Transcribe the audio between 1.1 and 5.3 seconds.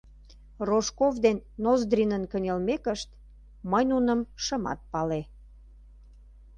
ден Ноздринын кынелмекышт, мый нуным шымат пале.